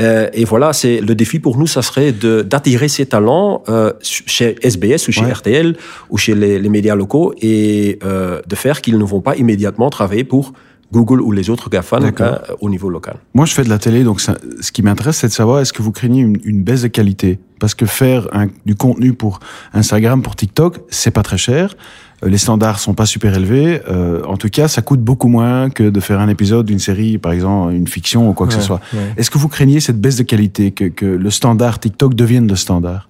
[0.00, 4.56] Euh, et voilà, c'est le défi pour nous, ça serait d'attirer ces talents euh, chez
[4.62, 5.32] SBS ou chez Ouais.
[5.32, 5.76] RTL
[6.10, 9.90] ou chez les, les médias locaux et euh, de faire qu'ils ne vont pas immédiatement
[9.90, 10.52] travailler pour
[10.92, 12.26] Google ou les autres GAFAN D'accord.
[12.26, 13.16] hein, au niveau local.
[13.32, 15.72] Moi, je fais de la télé, donc ça- ce qui m'intéresse, c'est de savoir est-ce
[15.72, 17.38] que vous craignez une, une baisse de qualité?
[17.64, 19.40] Parce que faire un- du contenu pour
[19.72, 21.74] Instagram, pour TikTok, c'est pas très cher.
[22.22, 23.80] Euh, Les standards sont pas super élevés.
[23.88, 27.16] Euh, en tout cas, ça coûte beaucoup moins que de faire un épisode d'une série,
[27.16, 28.80] par exemple, une fiction ou quoi que ce soit.
[28.92, 29.14] ouais.
[29.16, 32.56] Est-ce que vous craignez cette baisse de qualité, que, que le standard TikTok devienne le
[32.56, 33.08] standard?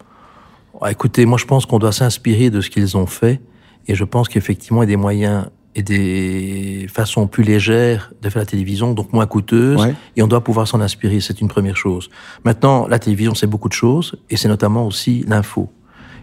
[0.89, 3.41] Écoutez, moi je pense qu'on doit s'inspirer de ce qu'ils ont fait
[3.89, 5.47] et je pense qu'effectivement il y a des moyens
[5.77, 9.95] et des façons plus légères de faire la télévision, donc moins coûteuses, Ouais.
[10.17, 12.11] et on doit pouvoir s'en inspirer, c'est une première chose.
[12.45, 15.71] Maintenant, la télévision c'est beaucoup de choses et c'est notamment aussi l'info.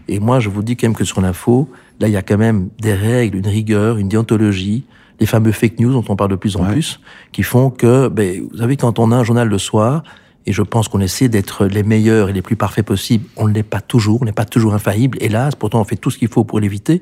[0.08, 1.68] Et moi je vous dis quand même que sur l'info,
[2.00, 4.84] là il y a quand même des règles, une rigueur, une déontologie,
[5.20, 6.72] les fameux fake news dont on parle de plus en Ouais.
[6.72, 6.98] plus,
[7.32, 10.02] qui font que, ben, vous savez, quand on a un journal le soir,
[10.46, 13.26] et je pense qu'on essaie d'être les meilleurs et les plus parfaits possibles.
[13.36, 15.54] On ne l'est pas toujours, on n'est pas toujours infaillible, hélas.
[15.54, 17.00] Pourtant, on fait tout ce qu'il faut pour l'éviter.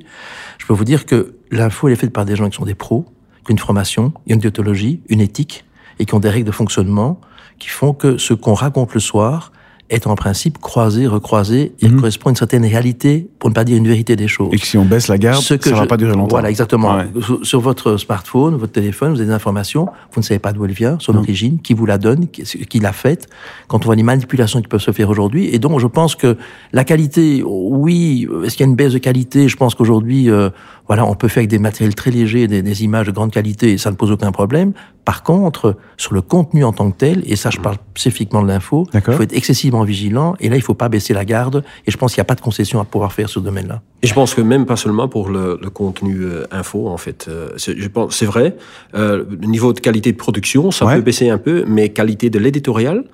[0.59, 2.75] Je peux vous dire que l'info, elle est faite par des gens qui sont des
[2.75, 3.07] pros,
[3.45, 5.65] qui ont une formation, une déontologie, une éthique,
[5.99, 7.21] et qui ont des règles de fonctionnement
[7.59, 9.53] qui font que ce qu'on raconte le soir
[9.91, 11.97] est en principe croisé, recroisé, et Mhm.
[11.97, 14.49] correspond à une certaine réalité, pour ne pas dire une vérité des choses.
[14.53, 16.29] Et que si on baisse la garde, Ce que ça va je- pas durer longtemps.
[16.37, 16.97] Voilà, exactement.
[16.97, 17.07] Ouais.
[17.23, 20.65] Sur, sur votre smartphone, votre téléphone, vous avez des informations, vous ne savez pas d'où
[20.65, 21.21] elle vient, son Non.
[21.21, 23.29] origine, qui vous la donne, qui, qui l'a faite,
[23.69, 25.49] quand on voit les manipulations qui peuvent se faire aujourd'hui.
[25.53, 26.37] Et donc, je pense que
[26.73, 29.49] la qualité, oui, est-ce qu'il y a une baisse de qualité?
[29.49, 30.51] Je pense qu'aujourd'hui, euh,
[30.91, 33.71] voilà, on peut faire avec des matériels très légers, des, des images de grande qualité,
[33.75, 34.73] et ça ne pose aucun problème.
[35.05, 38.49] Par contre, sur le contenu en tant que tel, et ça, je parle spécifiquement de
[38.49, 41.93] l'info, il faut être excessivement vigilant, et là, il faut pas baisser la garde, et
[41.93, 43.83] je pense qu'il n'y a pas de concession à pouvoir faire sur ce domaine-là.
[44.03, 47.27] Et je pense que même pas seulement pour le, le contenu euh, info, en fait.
[47.29, 48.57] Euh, c'est- je pense, c'est vrai.
[48.97, 50.97] Euh, le niveau de qualité de production, ça Ouais.
[50.97, 53.05] peut baisser un peu, mais qualité de l'éditorial,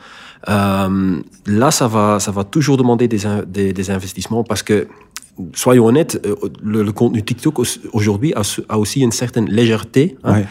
[0.48, 4.86] euh, là, ça va, ça va toujours demander des, in- des, des investissements parce que,
[5.54, 10.16] soyons honnêtes, euh, le, contenu TikTok au- aujourd'hui a, aussi une certaine légèreté.
[10.24, 10.42] hein.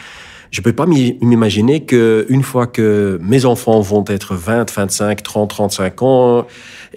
[0.56, 5.22] Je peux pas m'i- m'imaginer que une fois que mes enfants vont être 20, 25,
[5.22, 6.48] 30, 35 ans,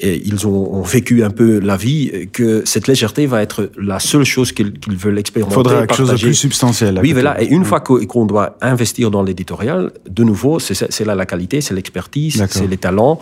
[0.01, 3.99] et ils ont, ont vécu un peu la vie, que cette légèreté va être la
[3.99, 5.55] seule chose qu'ils veulent Il expérimenter.
[5.57, 7.01] faudra quelque chose de plus substantiel.
[7.03, 7.43] Oui, voilà.
[7.43, 11.61] Et une fois qu'o- qu'on doit investir dans l'éditorial, de nouveau, c'est là la qualité,
[11.61, 13.19] c'est l'expertise, c'est les talents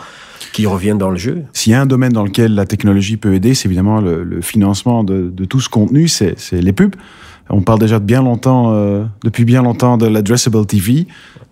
[0.52, 1.44] qui reviennent dans le jeu.
[1.54, 4.42] S'il y a un domaine dans lequel la technologie peut aider, c'est évidemment le, le
[4.42, 6.94] financement de, de tout ce contenu, c'est les pubs.
[7.48, 11.06] On parle déjà de bien longtemps, euh, depuis bien longtemps, de l'addressable TV.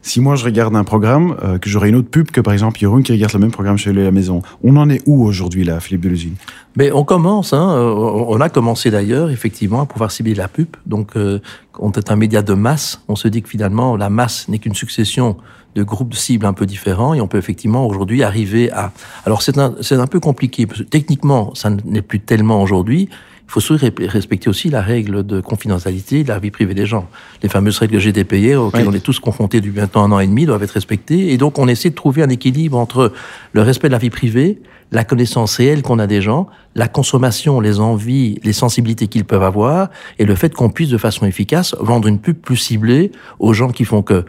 [0.07, 2.78] Si moi je regarde un programme, euh, que j'aurai une autre pub que par exemple
[2.78, 5.24] Jeroen qui regarde le même programme chez lui à la maison, on en est où
[5.24, 6.35] aujourd'hui là, Philippe Delusine
[6.76, 10.68] Mais on commence, hein, euh, on a commencé d'ailleurs effectivement à pouvoir cibler la pub.
[10.85, 11.40] Donc, euh,
[11.78, 13.00] on est un média de masse.
[13.09, 15.38] On se dit que finalement la masse n'est qu'une succession
[15.74, 18.92] de groupes de cibles un peu différents et on peut effectivement aujourd'hui arriver à.
[19.24, 23.09] Alors c'est un, un peu compliqué parce que techniquement ça n'est plus tellement aujourd'hui.
[23.46, 23.76] Il faut
[24.09, 27.09] respecter aussi la règle de confidentialité de la vie privée des gens.
[27.42, 28.88] Les fameuses règles GDPR auxquelles Oui.
[28.90, 31.33] on est tous confrontés depuis maintenant un an et demi doivent être respectées.
[31.33, 33.12] Et donc on essaie de trouver un équilibre entre
[33.52, 37.61] le respect de la vie privée, la connaissance réelle qu'on a des gens, la consommation,
[37.61, 41.76] les envies, les sensibilités qu'ils peuvent avoir, et le fait qu'on puisse de façon efficace
[41.78, 44.24] vendre une pub plus ciblée aux gens qui font que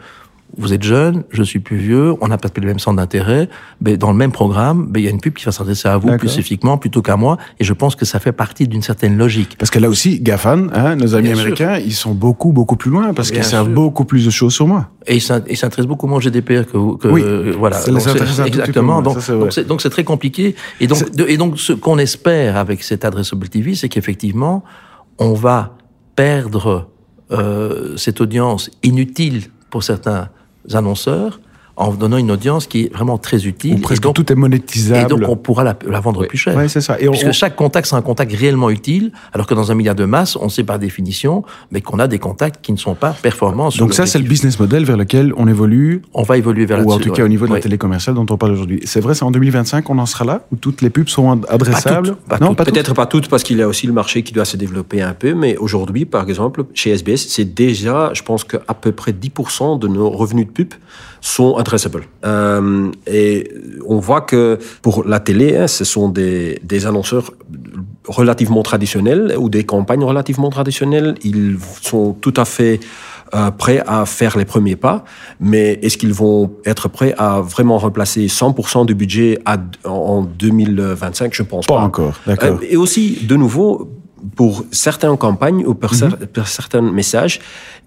[0.58, 3.48] vous êtes jeune, je suis plus vieux, on n'a pas le même centre d'intérêt,
[3.80, 5.96] mais dans le même programme, ben, il y a une pub qui va s'adresser à
[5.96, 9.16] vous plus spécifiquement plutôt qu'à moi, et je pense que ça fait partie d'une certaine
[9.16, 9.56] logique.
[9.58, 13.12] Parce que là aussi, GAFAN, hein, nos amis américains, ils sont beaucoup, beaucoup plus loin,
[13.14, 14.90] parce qu'ils savent beaucoup plus de choses sur moi.
[15.06, 16.96] Et ils s'intéressent beaucoup moins au GDPR que vous.
[16.96, 17.22] Que, oui,
[17.56, 17.80] voilà.
[18.46, 19.02] exactement.
[19.02, 19.18] Donc,
[19.66, 20.54] donc c'est très compliqué.
[20.80, 24.64] Et donc, et donc ce qu'on espère avec cette Addressable TV, c'est qu'effectivement,
[25.18, 25.76] on va
[26.16, 26.88] perdre
[27.30, 30.28] euh, cette audience inutile pour certains
[30.74, 31.40] annonceurs
[31.76, 33.74] en donnant une audience qui est vraiment très utile.
[33.74, 35.00] Ou presque tout est monétisable.
[35.00, 36.54] Et donc on pourra la, vendre plus cher.
[36.56, 36.98] Oui, c'est ça.
[37.00, 40.04] Et Puisque chaque contact, c'est un contact réellement utile, alors que dans un milliard de
[40.04, 43.68] masse, on sait par définition, mais qu'on a des contacts qui ne sont pas performants.
[43.70, 46.02] Donc ça, c'est le business model vers lequel on évolue.
[46.14, 48.26] On va évoluer vers Ou en tout cas au niveau de la télé commerciale dont
[48.30, 48.80] on parle aujourd'hui.
[48.84, 52.16] C'est vrai, c'est en 2025 qu'on en sera là, où toutes les pubs seront adressables?
[52.40, 55.02] Non, peut-être pas toutes, parce qu'il y a aussi le marché qui doit se développer
[55.02, 59.12] un peu, mais aujourd'hui, par exemple, chez SBS, c'est déjà, je pense qu'à peu près
[59.12, 60.68] 10% de nos revenus de pub
[61.26, 62.04] sont adressables.
[62.24, 63.50] Euh, et
[63.84, 67.32] on voit que pour la télé, hein, ce sont des, des annonceurs
[68.06, 71.16] relativement traditionnels ou des campagnes relativement traditionnelles.
[71.24, 72.78] Ils sont tout à fait
[73.34, 75.04] euh, prêts à faire les premiers pas,
[75.40, 81.34] mais est-ce qu'ils vont être prêts à vraiment remplacer 100% du budget à, en 2025
[81.34, 81.74] Je pense pas.
[81.74, 82.58] Pas encore, d'accord.
[82.62, 83.90] Euh, et aussi, de nouveau,
[84.34, 86.26] pour certaines campagnes ou pour, mhm.
[86.32, 87.40] pour certains messages,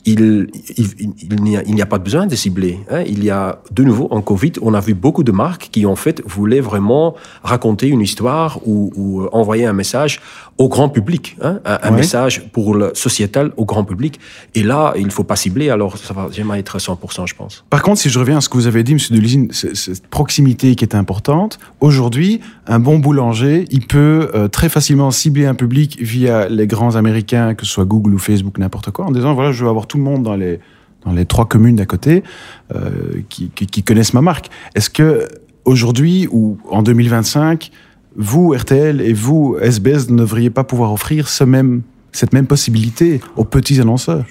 [0.06, 0.48] il,
[0.78, 0.88] il,
[1.28, 2.80] il n'y a, pas besoin de cibler.
[2.90, 3.04] Hein.
[3.06, 5.96] Il y a, de nouveau, en Covid, on a vu beaucoup de marques qui, en
[5.96, 10.22] fait, voulaient vraiment raconter une histoire ou, ou envoyer un message
[10.60, 14.20] au grand public, hein, un, message pour le sociétal au grand public.
[14.56, 17.64] Et là, il faut pas cibler, alors ça va jamais être 100%, je pense.
[17.70, 20.76] Par contre, si je reviens à ce que vous avez dit, Monsieur Delisine, cette proximité
[20.76, 25.98] qui est importante, aujourd'hui, un bon boulanger, il peut euh, très facilement cibler un public
[26.02, 29.52] via les grands américains, que ce soit Google ou Facebook, n'importe quoi, en disant, voilà,
[29.52, 30.60] je veux avoir tout le monde dans les,
[31.06, 32.24] dans les trois communes d'à côté
[32.76, 32.90] euh,
[33.30, 34.50] qui, qui, connaissent ma marque.
[34.76, 35.28] Est-ce que
[35.66, 37.72] aujourd'hui ou en 2025,
[38.16, 43.22] vous, RTL, et vous, SBS, ne devriez pas pouvoir offrir ce même, cette même possibilité
[43.36, 44.26] aux petits annonceurs?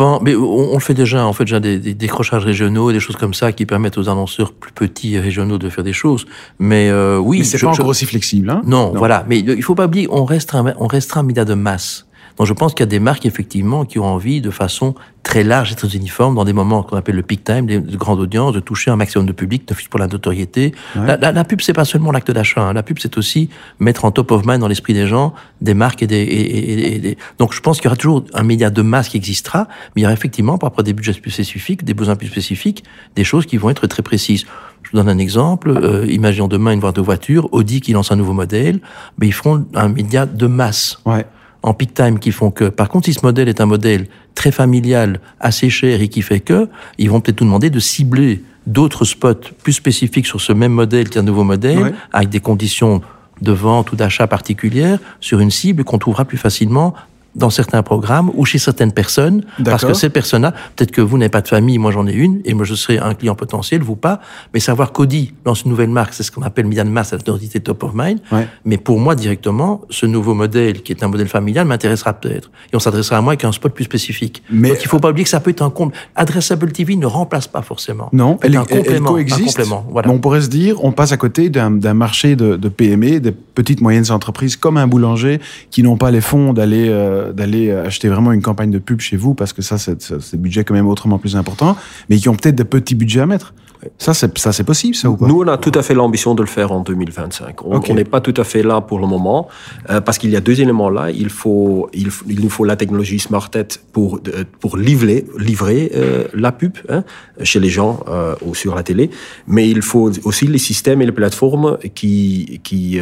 [0.00, 3.16] Pense, mais on, le fait déjà, en fait, déjà des, des, décrochages régionaux, des choses
[3.16, 6.26] comme ça qui permettent aux annonceurs plus petits et régionaux de faire des choses.
[6.58, 8.62] Mais euh, oui, c'est pas encore aussi flexible, hein?
[8.66, 9.24] Non, voilà.
[9.28, 12.06] Mais il faut pas oublier, on restreint, on restreint un média de masse.
[12.40, 15.44] Donc je pense qu'il y a des marques effectivement qui ont envie de façon très
[15.44, 18.54] large et très uniforme dans des moments qu'on appelle le peak time, de grande audience,
[18.54, 20.72] de toucher un maximum de public, de pour la notoriété.
[20.94, 22.72] La, la, la, pub c'est pas seulement l'acte d'achat, hein.
[22.72, 26.02] la pub c'est aussi mettre en top of mind dans l'esprit des gens des marques
[26.02, 27.18] et des, et, et, des...
[27.36, 30.02] donc je pense qu'il y aura toujours un média de masse qui existera, mais il
[30.04, 32.84] y aura effectivement par rapport à des budgets plus spécifiques, des besoins plus spécifiques,
[33.16, 34.46] des choses qui vont être très précises.
[34.82, 35.68] Je vous donne un exemple.
[35.76, 38.80] Euh, imaginons demain une voie de voiture, Audi qui lance un nouveau modèle,
[39.18, 41.00] mais ils feront un média de masse.
[41.04, 41.26] Ouais
[41.62, 44.52] en peak time qui font que, par contre, si ce modèle est un modèle très
[44.52, 46.68] familial, assez cher et qui fait que,
[46.98, 51.08] ils vont peut-être nous demander de cibler d'autres spots plus spécifiques sur ce même modèle
[51.08, 53.02] qu'un nouveau modèle, avec des conditions
[53.40, 56.94] de vente ou d'achat particulières sur une cible qu'on trouvera plus facilement
[57.34, 61.28] dans certains programmes ou chez certaines personnes, parce que ces personnes-là, peut-être que vous n'avez
[61.28, 63.96] pas de famille, moi j'en ai une, et moi je serai un client potentiel, vous
[63.96, 64.20] pas,
[64.52, 67.82] mais savoir qu'Audi lance une nouvelle marque, c'est ce qu'on appelle de masse, l'autorité top
[67.84, 68.20] of mind,
[68.64, 72.76] mais pour moi directement, ce nouveau modèle, qui est un modèle familial, m'intéressera peut-être, et
[72.76, 74.42] on s'adressera à moi avec un spot plus spécifique.
[74.50, 75.92] Mais Donc il faut pas oublier que ça peut être un compte.
[76.16, 78.08] Adressable TV ne remplace pas forcément.
[78.12, 79.40] Non, elle, un complément, elle coexiste.
[79.40, 80.10] Un complément, voilà.
[80.10, 83.80] on pourrait se dire, on passe à côté d'un marché de, de PME, des petites
[83.80, 85.40] moyennes entreprises, comme un boulanger,
[85.70, 86.88] qui n'ont pas les fonds d'aller...
[86.88, 90.38] Euh, d'aller acheter vraiment une campagne de pub chez vous parce que ça, c'est le
[90.38, 91.76] budget quand même autrement plus important,
[92.08, 93.54] mais qui ont peut-être des petits budgets à mettre.
[93.98, 95.26] Ça, c'est ça, c'est possible, ça ou pas?
[95.26, 97.64] Nous, on a tout à fait l'ambition de le faire en 2025.
[97.64, 99.48] On n'est pas tout à fait là pour le moment
[99.88, 101.10] euh, parce qu'il y a deux éléments là.
[101.10, 104.20] Il faut, il, il nous faut la technologie SmartEd pour
[104.60, 107.04] pour livrer livrer euh, la pub hein,
[107.42, 109.10] chez les gens euh, ou sur la télé,
[109.46, 112.98] mais il faut aussi les systèmes et les plateformes qui qui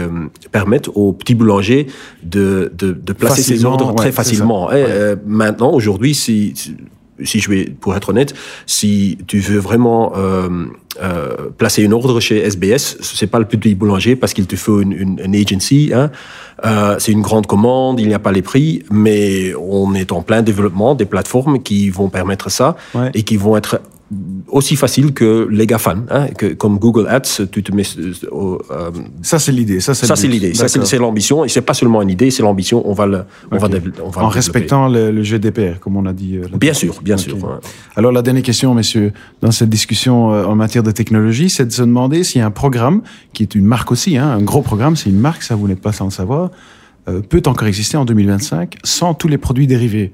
[0.53, 1.89] permettent aux petits boulangers
[2.23, 4.73] de de, de placer ces ordres très facilement.
[4.73, 4.85] Et,
[5.27, 6.77] maintenant, aujourd'hui, si si
[7.19, 8.35] je vais, pour être honnête,
[8.67, 10.67] si tu veux vraiment euh,
[11.03, 14.81] euh, placer une ordre chez SBS, c'est pas le petit boulanger parce qu'il te faut
[14.81, 15.91] une, une, une agency.
[15.95, 16.11] Hein.
[16.65, 20.23] Euh, c'est une grande commande, il n'y a pas les prix, mais on est en
[20.23, 23.11] plein développement des plateformes qui vont permettre ça ouais.
[23.15, 23.81] et qui vont être
[24.49, 27.83] aussi facile que les GAFAN, hein, que, comme Google Ads, tu te mets.
[28.33, 28.91] Euh,
[29.23, 30.29] ça c'est l'idée, ça c'est.
[30.29, 32.89] l'idée, ça c'est l'ambition, et c'est pas seulement une idée, c'est l'ambition.
[32.89, 33.79] On va le, on okay.
[33.79, 36.37] va, on va en respectant le, le, GDPR, comme on a dit.
[36.37, 37.25] Euh, bien sûr, bien okay.
[37.25, 37.37] sûr.
[37.37, 37.51] Ouais.
[37.97, 41.73] Alors la dernière question, messieurs, dans cette discussion euh, en matière de technologie, c'est de
[41.73, 43.03] se demander s'il y a un programme
[43.35, 45.83] qui est une marque aussi, hein, un gros programme, c'est une marque, ça vous n'êtes
[45.83, 46.51] pas sans le savoir,
[47.09, 50.13] euh, peut encore exister en 2025 sans tous les produits dérivés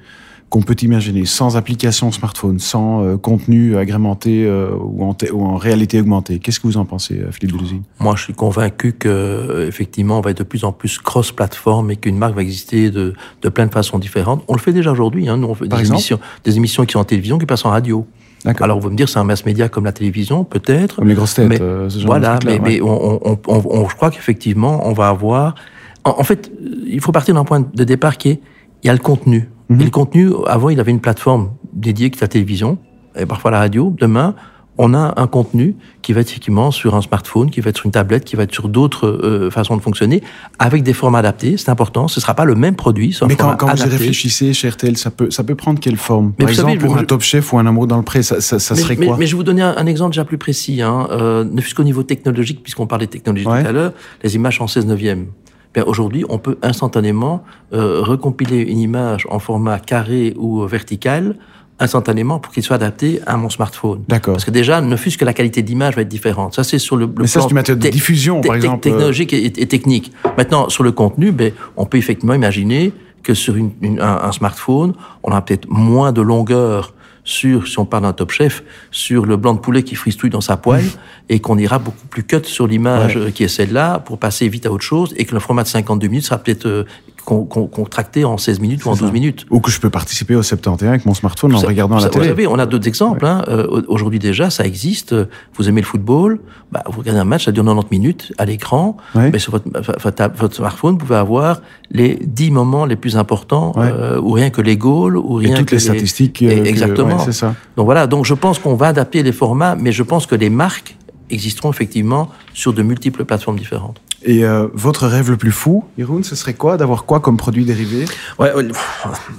[0.54, 5.56] qu'on peut imaginer, sans application smartphone, sans euh, contenu agrémenté euh, ou, en ou, en
[5.56, 6.38] réalité augmentée.
[6.38, 10.20] Qu'est-ce que vous en pensez, euh, Philippe Delusine Moi, je suis convaincu que effectivement, on
[10.20, 13.66] va être de plus en plus cross-platform et qu'une marque va exister de, de plein
[13.66, 14.44] de façons différentes.
[14.46, 15.28] On le fait déjà aujourd'hui.
[15.28, 15.38] Hein.
[15.38, 17.64] Nous, on fait Par des exemple émissions, des émissions qui sont en télévision, qui passent
[17.64, 18.06] en radio.
[18.44, 18.66] D'accord.
[18.66, 20.94] Alors, vous me dire, c'est un mass média comme la télévision, peut-être.
[20.94, 21.48] Comme les grosses têtes.
[21.48, 22.60] Mais euh, ce genre voilà, de mais, ouais.
[22.62, 25.56] mais on, on, on, on- je crois qu'effectivement, on va avoir.
[26.04, 26.52] En, en fait,
[26.86, 28.40] il faut partir d'un point de départ qui est
[28.84, 29.48] il y a le contenu.
[29.68, 29.80] Mhm.
[29.80, 32.78] Et le contenu, avant, il avait une plateforme dédiée qui est la télévision
[33.18, 33.94] et parfois la radio.
[33.98, 34.34] Demain,
[34.76, 37.86] on a un contenu qui va être effectivement sur un smartphone, qui va être sur
[37.86, 40.20] une tablette, qui va être sur d'autres euh, façons de fonctionner,
[40.58, 41.56] avec des formats adaptés.
[41.56, 42.08] C'est important.
[42.08, 43.16] Ce sera pas le même produit.
[43.28, 46.32] Mais quand, quand vous y réfléchissez chez RTL, ça peut, ça peut prendre quelle forme?
[46.40, 48.02] Mais Par vous savez, exemple, pour je- un Top Chef ou un Amour dans le
[48.02, 49.16] Pré, ça, ça, ça mais, serait mais- quoi?
[49.16, 51.76] mais je vais vous donner un, un exemple déjà plus précis, hein, euh, ne fût-ce
[51.76, 53.62] qu'au niveau technologique, puisqu'on parlait de technologie Ouais.
[53.62, 53.92] tout à l'heure,
[54.24, 55.26] les images en 16 neuvième.
[55.74, 61.34] Ben, Aujourd'hui, on peut instantanément euh, recompiler une image en format carré ou vertical
[61.80, 64.02] instantanément pour qu'il soit adapté à mon smartphone.
[64.08, 64.34] D'accord.
[64.34, 66.54] Parce que déjà, ne fût-ce que la qualité d'image va être différente.
[66.54, 68.86] Ça, c'est sur le, le Mais ça, plan c'est une méthode de diffusion, par exemple.
[68.86, 68.90] euh.
[68.92, 70.12] Technologique et, et technique.
[70.38, 72.92] Maintenant, sur le contenu, ben, on peut effectivement imaginer
[73.24, 74.92] que sur une, une- un, un smartphone,
[75.24, 79.36] on a peut-être moins de longueur sur, si on parle d'un top chef, sur le
[79.36, 80.84] blanc de poulet qui fristouille dans sa poêle,
[81.28, 83.22] et qu'on ira beaucoup plus cut sur l'image Ouais.
[83.22, 85.68] euh, qui est celle-là pour passer vite à autre chose, et que le format de
[85.68, 86.84] 52 minutes sera peut-être
[87.24, 89.04] euh, con- con- contracté en 16 minutes ou en C'est ça.
[89.06, 89.46] 12 minutes.
[89.50, 92.24] Ou que je peux participer au 71 avec mon smartphone en regardant la télé.
[92.24, 93.24] Vous savez, on a d'autres exemples.
[93.26, 93.44] Hein.
[93.48, 95.14] Euh, au- Aujourd'hui déjà, ça existe.
[95.56, 96.40] Vous aimez le football,
[96.72, 98.96] bah, vous regardez un match, ça dure 90 minutes à l'écran.
[99.14, 99.30] Ouais.
[99.30, 99.66] Mais sur votre,
[100.00, 101.60] votre, smartphone, vous pouvez avoir
[101.90, 103.86] les 10 moments les plus importants, Ouais.
[103.90, 106.42] euh, ou rien que les goals, ou Et rien toutes que les statistiques.
[106.42, 107.18] euh, Et- que- exactement.
[107.20, 107.54] c'est ça.
[107.76, 110.50] Donc voilà, donc je pense qu'on va adapter les formats, mais je pense que les
[110.50, 110.96] marques
[111.30, 114.00] existeront effectivement sur de multiples plateformes différentes.
[114.26, 116.76] Et euh, votre rêve le plus fou, Jeroen, ce serait quoi?
[116.78, 118.06] D'avoir quoi comme produit dérivé?
[118.38, 118.50] Ouais,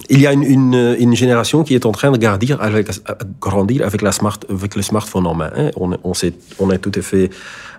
[0.10, 2.88] il y a une, une, une génération qui est en train de grandir avec,
[3.42, 5.50] grandir avec, la smart, avec le smartphone en main.
[5.58, 5.72] hein.
[5.78, 7.32] On, on, sait, on est tout à fait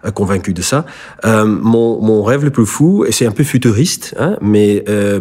[0.05, 0.85] euh, convaincu de ça.
[1.25, 5.21] Euh, mon, mon rêve le plus fou, et c'est un peu futuriste, hein, mais euh,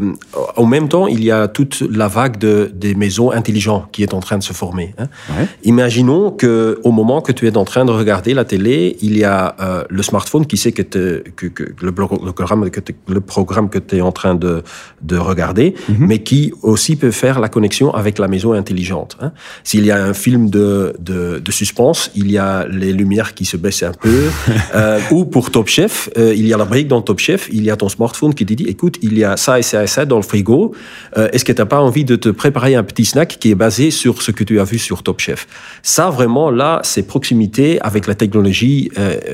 [0.58, 4.14] en même temps, il y a toute la vague de, des maisons intelligentes qui est
[4.16, 4.96] en train de se former.
[4.98, 5.08] Hein.
[5.30, 5.46] Ouais.
[5.64, 9.24] Imaginons que au moment que tu es en train de regarder la télé, il y
[9.24, 13.70] a euh, le smartphone qui sait que, te- que, que le, programme que le programme
[13.70, 14.64] que tu es en train de,
[15.02, 19.18] de regarder, mais qui aussi peut faire la connexion avec la maison intelligente.
[19.22, 19.32] hein.
[19.64, 23.46] S'il y a un film de, de, de suspense, il y a les lumières qui
[23.46, 24.30] se baissent un peu.
[24.76, 27.64] euh, ou pour Top Chef, euh, il y a la brique dans Top Chef, il
[27.64, 29.88] y a ton smartphone qui te dit, écoute, il y a ça et ça et
[29.88, 30.74] ça dans le frigo.
[31.18, 33.56] Euh, Est-ce que tu n'as pas envie de te préparer un petit snack qui est
[33.56, 35.48] basé sur ce que tu as vu sur Top Chef?
[35.84, 38.90] Ça, vraiment, là, c'est proximité avec la technologie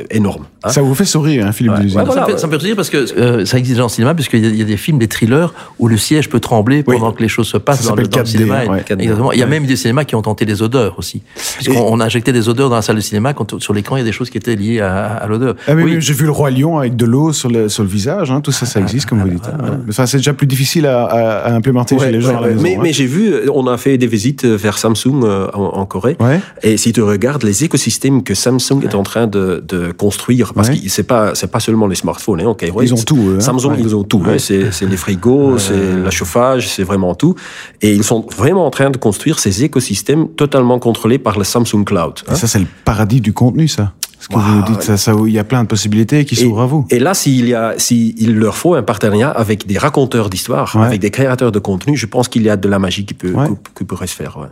[0.09, 0.45] énorme.
[0.63, 0.69] hein.
[0.69, 1.77] Ça vous fait sourire, hein, Philippe Ouais.
[1.79, 3.89] Delusine Ouais, voilà, fait, ça me fait rire parce que euh, ça existe déjà en
[3.89, 6.95] cinéma, puisqu'il y, y a des films, des thrillers, où le siège peut trembler Oui.
[6.97, 8.65] pendant que les choses se passent Ça dans le, dans le 4D, cinéma.
[8.65, 8.79] ouais.
[8.87, 9.31] Exactement.
[9.31, 11.21] Il y a même des cinémas qui ont tenté les odeurs aussi.
[11.55, 13.99] Puisqu'on on a injecté des odeurs dans la salle de cinéma, quand sur l'écran, il
[13.99, 15.55] y a des choses qui étaient liées à, à l'odeur.
[15.67, 15.97] Ah, Oui.
[15.99, 18.51] J'ai vu le roi lion avec de l'eau sur le, sur le visage, hein, tout
[18.51, 19.47] ça, ça existe, comme vous dites.
[19.47, 19.79] hein.
[19.85, 22.75] Mais ça, c'est déjà plus difficile à, à- à implémenter chez les gens ouais, mais,
[22.75, 22.79] hein.
[22.81, 26.17] mais j'ai vu, euh, on a fait des visites vers Samsung euh, en, en Corée.
[26.63, 30.69] Et si tu regardes les écosystèmes que Samsung est en train de, de construire, parce
[30.69, 33.39] que c'est pas pas seulement les smartphones, hein, Ils ont tout, eux, hein.
[33.39, 33.77] Samsung, Ouais.
[33.79, 34.21] ils ont tout.
[34.27, 34.37] hein.
[34.37, 37.35] c'est les frigos, c'est le chauffage, c'est vraiment tout.
[37.81, 41.83] Et ils sont vraiment en train de construire ces écosystèmes totalement contrôlés par le Samsung
[41.85, 42.19] Cloud.
[42.31, 43.93] Et ça, c'est le paradis du contenu, ça.
[44.19, 46.61] Ce que vous nous dites, ça, ça, il y a plein de possibilités qui s'ouvrent
[46.61, 46.85] à vous.
[46.91, 50.85] Et là, s'il y a, s'il leur faut un partenariat avec des raconteurs d'histoire, Ouais.
[50.85, 53.31] avec des créateurs de contenu, je pense qu'il y a de la magie qui peut,
[53.33, 53.47] Ouais.
[53.87, 54.37] pourrait se faire.
[54.37, 54.45] ouais.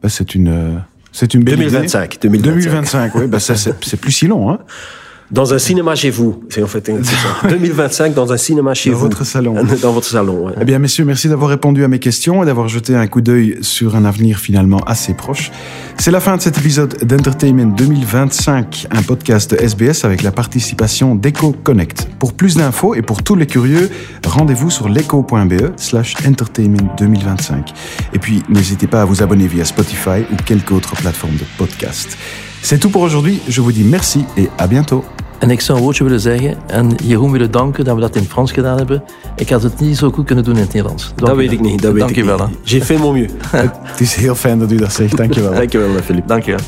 [0.00, 0.78] Bah, c'est une, euh,
[1.10, 2.28] c'est une belle 2025, idée.
[2.28, 2.54] 2025.
[2.54, 4.58] 2025, oui, bah, ça, c'est c'est plus si long, hein.
[5.30, 7.48] Dans un cinéma chez vous, c'est en fait ça.
[7.50, 9.02] 2025 dans un cinéma chez Dans vous.
[9.02, 9.54] votre salon.
[9.82, 10.54] Dans votre salon, ouais.
[10.58, 13.58] Eh bien, messieurs, merci d'avoir répondu à mes questions et d'avoir jeté un coup d'œil
[13.60, 15.50] sur un avenir finalement assez proche.
[15.98, 21.14] C'est la fin de cet épisode d'Entertainment 2025, un podcast de SBS avec la participation
[21.14, 22.08] d'Eco Connect.
[22.18, 23.90] Pour plus d'infos et pour tous les curieux,
[24.26, 27.74] rendez-vous sur leco.be slash entertainment 2025.
[28.14, 32.16] Et puis, n'hésitez pas à vous abonner via Spotify ou quelque autre plateforme de podcast.
[32.62, 33.40] C'est tout pour aujourd'hui.
[33.48, 35.04] Je vous dis merci et à bientôt.
[35.38, 38.22] En ik zou een woordje willen zeggen en Jeroen willen danken dat we dat in
[38.22, 39.02] het Frans gedaan hebben.
[39.36, 41.04] Ik had het niet zo goed kunnen doen in het Nederlands.
[41.14, 41.58] Dank Dat weet wel.
[41.58, 41.82] ik niet.
[41.82, 42.50] Dat weet Dank ik je wel.
[42.64, 43.32] J'ai fait mon mieux.
[43.82, 45.16] Het is heel fijn dat u dat zegt.
[45.16, 45.54] Dankjewel.
[45.60, 46.28] Dankjewel, Philippe.
[46.28, 46.60] Dank je wel.